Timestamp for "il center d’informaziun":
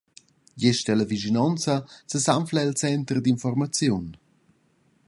2.73-4.05